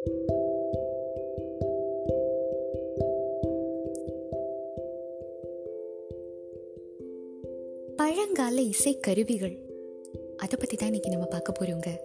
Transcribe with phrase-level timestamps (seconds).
[0.00, 0.20] பழங்கால
[8.60, 9.56] இசை கருவிகள்
[10.36, 12.00] அதை பற்றி தான் இன்னைக்கு நம்ம பார்க்க போகிறோங்க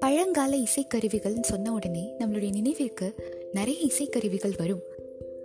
[0.00, 3.14] பழங்கால இசைக்கருவிகள்னு சொன்ன உடனே நம்மளுடைய நினைவிற்கு
[3.52, 4.82] நிறைய இசைக்கருவிகள் வரும்.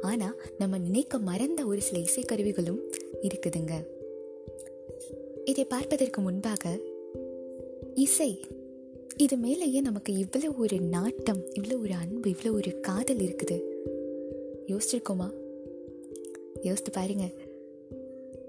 [0.02, 2.80] ஆனால் நம்ம நினைக்க மறந்த ஒரு சில இசைக்கருவிகளும்
[3.22, 3.72] இருக்குதுங்க.
[5.46, 6.80] இதை பார்ப்பதற்கு முன்பாக
[7.94, 8.40] இசை
[9.22, 13.62] இது மேலேயே நமக்கு இவ்வளோ ஒரு நாட்டம் இவ்வளோ ஒரு அன்பு இவ்வளோ ஒரு காதல் இருக்குது.
[14.68, 15.32] யோசிச்சிருக்கோமா?
[16.62, 17.24] யோசித்து பாருங்க.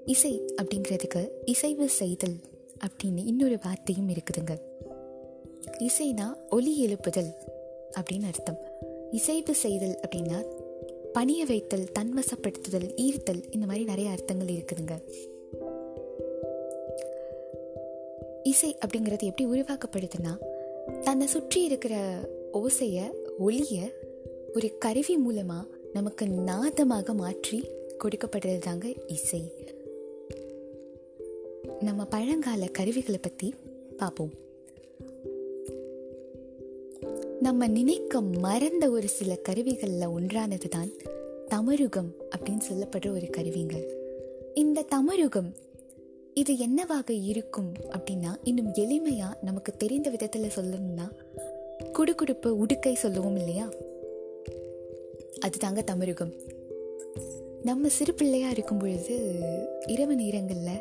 [0.05, 2.37] இசை அப்படிங்கிறதுக்கு இசைவு செய்தல்
[2.87, 4.59] அப்படின்னு இன்னொரு வார்த்தையும் இருக்குதுங்க.
[5.78, 7.33] இசைனா ஒலி எழுப்புதல்
[8.00, 8.59] அப்படின்னு அர்த்தம்.
[9.11, 10.45] இசைவு செய்தல் அப்படின்னா
[11.12, 15.02] பணிய வைத்தல் தன்வசப்படுத்துதல் ஈர்த்தல் இந்த மாதிரி நிறைய அர்த்தங்கள் இருக்குதுங்க.
[18.42, 21.95] இசை அப்படிங்கிறது எப்படி உருவாக்கப்படுதுன்னா தன்னை சுற்றி இருக்கிற
[22.52, 23.93] ஓசையை ஒளிய
[24.55, 29.53] ஒரு கருவி மூலமாக நமக்கு நாதமாக மாற்றி கொடுக்கப்படுறது தாங்க இசை.
[31.81, 33.55] நம்ம பழங்கால கருவிகளை பற்றி
[33.97, 34.31] பார்ப்போம்
[37.41, 40.89] நம்ம நினைக்க மறந்த ஒரு சில கருவிகளில் ஒன்றானது தான்
[41.48, 43.86] தமருகம் அப்படின்னு சொல்லப்படுற ஒரு கருவிங்க.
[44.55, 45.53] இந்த தமருகம்
[46.34, 51.11] இது என்னவாக இருக்கும் அப்படின்னா இன்னும் எளிமையாக நமக்கு தெரிந்த விதத்தில் சொல்லணும்னா
[51.92, 53.69] குடுகுடுப்பு உடுக்கை சொல்லுவோம் இல்லையா?
[55.47, 56.34] அதுதாங்க தமிழகம்
[57.62, 59.42] நம்ம சிறு பிள்ளையாக இருக்கும் பொழுது
[59.86, 60.81] இரவு நேரங்களில்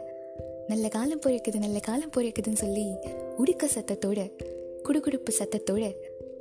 [0.67, 2.93] நல்ல காலம் பிறக்குது நல்ல காலம் பிறக்குதுன்னு சொல்லி
[3.37, 4.31] உடுக்க சத்தத்தோட
[4.83, 5.95] குடுகுடுப்பு சத்தத்தோட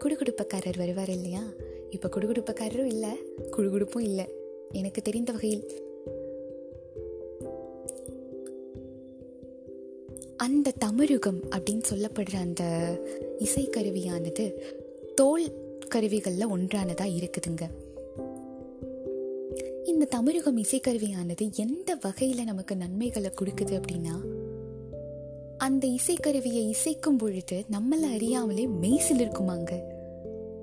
[0.04, 1.42] குடுகுடுப்பக்காரர் வருவார் இல்லையா?
[1.90, 3.08] இப்போ குடுகுடுப்பக்காரரும் இல்லை
[3.50, 4.24] குடுகுடுப்பும் இல்லை.
[4.72, 5.87] எனக்கு தெரிந்த வகையில்
[10.38, 12.64] அந்த தமிழுகம் அப்படின்னு சொல்லப்படுற அந்த
[13.38, 14.52] இசைக்கருவியானது
[15.14, 15.52] தோல்
[15.88, 17.68] கருவிகளில் ஒன்றானதாக இருக்குதுங்க.
[19.84, 24.16] இந்த தமிழகம் இசைக்கருவியானது எந்த வகையில் நமக்கு நன்மைகளை கொடுக்குது அப்படின்னா
[25.58, 29.80] அந்த இசைக்கருவியை இசைக்கும் பொழுது நம்மளை அறியாமலே மெய்சில் இருக்குமாங்க.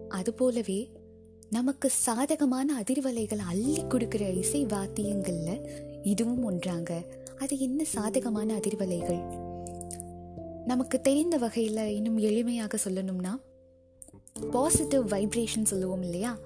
[0.10, 0.90] அது போலவே
[1.50, 5.68] நமக்கு சாதகமான அதிர்வலைகளை அள்ளி கொடுக்குற இசை வாத்தியங்களில்
[6.04, 7.02] இதுவும் ஒன்றாங்க.
[7.38, 9.45] அது என்ன சாதகமான அதிர்வலைகள்?
[10.66, 13.34] நமக்கு தெரிந்த வகையில் இன்னும் எளிமையாக சொல்லணும்னா
[14.52, 16.40] பாசிட்டிவ் வைப்ரேஷன் சொல்லுவோம் இல்லையா?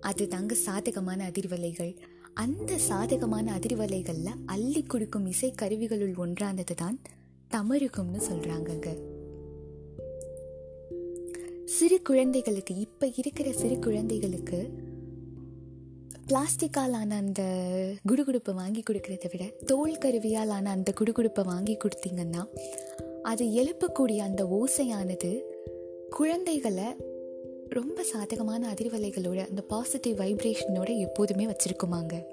[0.00, 1.96] அது தாங்க சாதகமான அதிர்வலைகள்.
[2.34, 7.00] அந்த சாதகமான அதிர்வலைகளில் அள்ளி கொடுக்கும் இசை கருவிகளுள் ஒன்றானது தான்
[7.54, 8.88] தமருகம்னு சொல்கிறாங்கங்க
[11.64, 14.72] சிறு குழந்தைகளுக்கு இப்போ இருக்கிற சிறு குழந்தைகளுக்கு
[16.26, 17.42] பிளாஸ்டிக்கால் ஆன அந்த
[18.08, 22.46] குடுகுடுப்பை வாங்கி கொடுக்கறத விட தோல் கருவியால் ஆன அந்த குடுகுடுப்பை வாங்கி கொடுத்தீங்கன்னா
[23.22, 25.40] அது எழுப்பக்கூடிய அந்த ஓசையானது
[26.10, 26.84] குழந்தைகளை
[27.68, 32.24] ரொம்ப சாதகமான அதிர்வலைகளோட அந்த பாசிட்டிவ் வைப்ரேஷனோட எப்போதுமே வச்சுருக்குமாங்க.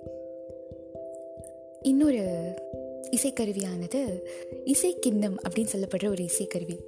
[1.82, 2.54] இன்னொரு
[3.12, 4.20] இசைக்கருவியானது
[4.66, 6.80] இசைக்கிண்ணம் அப்படின்னு சொல்லப்படுற ஒரு இசைக்கருவி.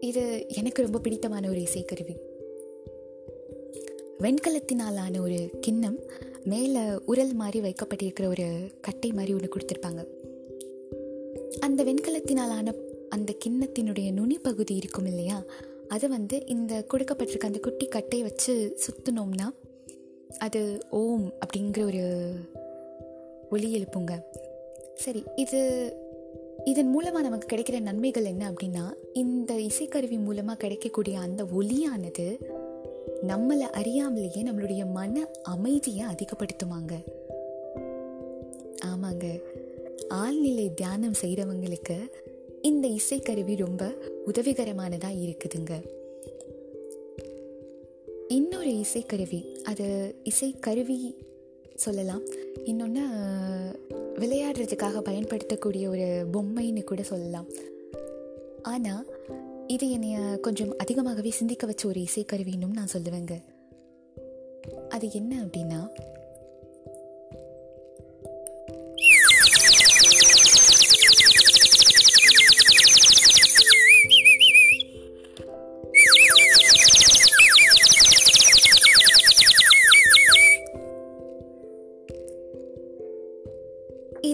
[0.00, 2.16] இது எனக்கு ரொம்ப பிடித்தமான ஒரு இசைக்கருவி.
[4.18, 5.98] வெண்கலத்தினாலான ஒரு கிண்ணம்
[6.44, 10.23] மேலே உரல் மாதிரி வைக்கப்பட்டிருக்கிற ஒரு கட்டை மாதிரி ஒன்று கொடுத்துருப்பாங்க.
[11.60, 12.74] அந்த வெண்கலத்தினாலான
[13.08, 15.42] அந்த கிண்ணத்தினுடைய நுனி பகுதி இருக்கும் இல்லையா?
[15.88, 19.50] அதை வந்து இந்த கொடுக்கப்பட்டிருக்க அந்த குட்டி கட்டை வச்சு சுற்றினோம்னா
[20.38, 22.34] அது ஓம் அப்படிங்கிற ஒரு
[23.50, 24.20] ஒலி எழுப்புங்க.
[24.94, 25.92] சரி இது
[26.64, 32.36] இதன் மூலமாக நமக்கு கிடைக்கிற நன்மைகள் என்ன அப்படின்னா இந்த இசைக்கருவி மூலமாக கிடைக்கக்கூடிய அந்த ஒலியானது
[33.26, 37.04] நம்மளை அறியாமலேயே நம்மளுடைய மன அமைதியை அதிகப்படுத்துமாங்க.
[38.84, 39.40] ஆமாங்க.
[40.14, 41.96] ஆழ்நிலை தியானம் செய்கிறவங்களுக்கு
[42.62, 43.94] இந்த இசைக்கருவி ரொம்ப
[44.26, 45.84] உதவிகரமானதாக இருக்குதுங்க.
[48.28, 51.14] இன்னொரு இசைக்கருவி அது இசைக்கருவி
[51.74, 52.22] சொல்லலாம்.
[52.64, 53.00] இன்னொன்று
[54.14, 57.46] விளையாடுறதுக்காக பயன்படுத்தக்கூடிய ஒரு பொம்மைன்னு கூட சொல்லலாம்.
[58.62, 59.06] ஆனால்
[59.66, 63.42] இது என்னைய கொஞ்சம் அதிகமாகவே சிந்திக்க வச்ச ஒரு இசைக்கருவின்னு நான் சொல்லுவேங்க.
[64.88, 65.88] அது என்ன அப்படின்னா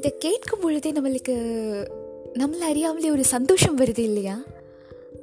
[0.00, 1.34] இதை கேட்கும் பொழுதே நம்மளுக்கு
[2.34, 4.42] நம்மளை அறியாமலே ஒரு சந்தோஷம் வருது இல்லையா?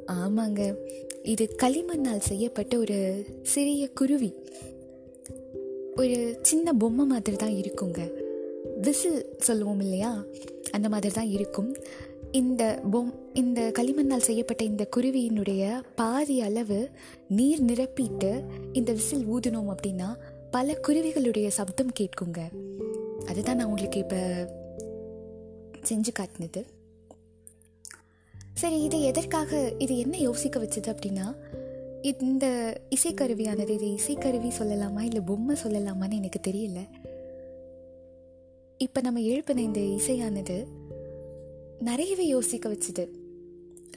[0.08, 0.76] ஆமாங்க.
[1.24, 4.34] இது களிமண்ணால் செய்யப்பட்ட ஒரு சிறிய குருவி.
[5.96, 8.12] ஒரு சின்ன பொம்மை மாதிரி தான் இருக்குங்க.
[8.82, 10.24] விசில் சொல்லுவோம் இல்லையா?
[10.72, 11.76] அந்த மாதிரி தான் இருக்கும்.
[12.32, 16.90] இந்த பொம் இந்த களிமண்ணால் செய்யப்பட்ட இந்த குருவியினுடைய பாதி அளவு
[17.28, 18.44] நீர் நிரப்பிட்டு
[18.74, 20.16] இந்த விசில் ஊதினோம் அப்படின்னா
[20.52, 22.40] பல குருவிகளுடைய சப்தம் கேட்குங்க.
[23.26, 24.48] அதுதான் நான் உங்களுக்கு இப்போ
[25.90, 26.66] செஞ்சு காட்டினது.
[28.54, 31.36] சரி இது எதற்காக இது என்ன யோசிக்க வச்சது அப்படின்னா
[32.20, 36.88] இந்த இசைக்கருவியானது இது இசைக்கருவி சொல்லலாமா இல்லை பொம்மை சொல்லலாமான்னு எனக்கு தெரியல.
[38.78, 40.68] இப்போ நம்ம எழுப்பின இந்த இசையானது
[41.80, 43.08] நிறையவே யோசிக்க வச்சுது.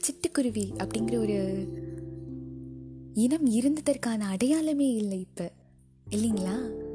[0.01, 1.69] சிட்டுக்குருவி அப்படிங்கிற ஒரு
[3.15, 5.53] இனம் இருந்ததற்கான அடையாளமே இல்லை இப்போ.
[6.11, 6.89] இல்லைங்களா?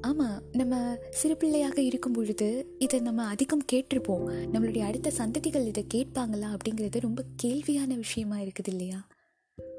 [0.00, 4.30] ஆமாம் நம்ம சிறு பிள்ளையாக இருக்கும் பொழுது இதை நம்ம அதிகம் கேட்டிருப்போம்.
[4.52, 9.06] நம்மளுடைய அடுத்த சந்ததிகள் இதை கேட்பாங்களா அப்படிங்கிறது ரொம்ப கேள்வியான விஷயமா இருக்குது இல்லையா?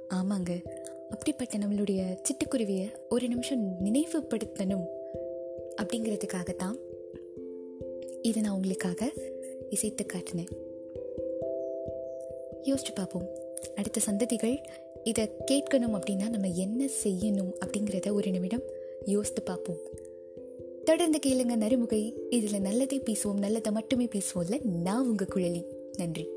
[0.10, 0.64] ஆமாங்க.
[1.10, 4.86] அப்படிப்பட்ட நம்மளுடைய சிட்டுக்குருவியை ஒரு நிமிஷம் நினைவுபடுத்தணும்
[5.82, 6.78] அப்படிங்கிறதுக்காகத்தான்
[8.22, 9.12] இதை நான் உங்களுக்காக
[9.70, 10.50] இசைத்து காட்டினேன்.
[12.64, 13.28] யோசிச்சு பார்ப்போம்.
[13.76, 14.64] அடுத்த சந்ததிகள்
[15.04, 18.64] இதை கேட்கணும் அப்படின்னா நம்ம என்ன செய்யணும் அப்படிங்கிறத ஒரு நிமிடம்
[19.06, 19.78] யோசித்து பார்ப்போம்.
[20.90, 22.14] தொடர்ந்து கேளுங்க நறுமுகை.
[22.30, 24.64] இதில் நல்லதை பேசுவோம் நல்லதை மட்டுமே பேசுவோம்ல.
[24.64, 25.64] நான் உங்கள் குழலி.
[25.98, 26.30] நன்றி.